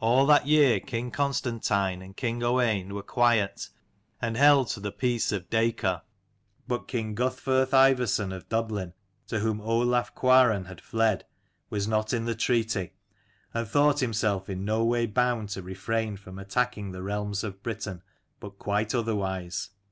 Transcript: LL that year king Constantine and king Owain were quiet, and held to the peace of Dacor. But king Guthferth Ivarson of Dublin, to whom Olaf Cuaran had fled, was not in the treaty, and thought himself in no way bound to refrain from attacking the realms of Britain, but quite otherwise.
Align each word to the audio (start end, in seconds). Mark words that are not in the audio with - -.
LL 0.00 0.24
that 0.26 0.46
year 0.46 0.78
king 0.78 1.10
Constantine 1.10 2.00
and 2.00 2.16
king 2.16 2.44
Owain 2.44 2.94
were 2.94 3.02
quiet, 3.02 3.70
and 4.22 4.36
held 4.36 4.68
to 4.68 4.78
the 4.78 4.92
peace 4.92 5.32
of 5.32 5.50
Dacor. 5.50 6.02
But 6.68 6.86
king 6.86 7.16
Guthferth 7.16 7.72
Ivarson 7.74 8.30
of 8.32 8.48
Dublin, 8.48 8.94
to 9.26 9.40
whom 9.40 9.60
Olaf 9.60 10.14
Cuaran 10.14 10.66
had 10.66 10.80
fled, 10.80 11.24
was 11.70 11.88
not 11.88 12.12
in 12.12 12.24
the 12.24 12.36
treaty, 12.36 12.92
and 13.52 13.66
thought 13.66 13.98
himself 13.98 14.48
in 14.48 14.64
no 14.64 14.84
way 14.84 15.06
bound 15.06 15.48
to 15.48 15.62
refrain 15.62 16.16
from 16.16 16.38
attacking 16.38 16.92
the 16.92 17.02
realms 17.02 17.42
of 17.42 17.60
Britain, 17.60 18.02
but 18.38 18.60
quite 18.60 18.94
otherwise. 18.94 19.70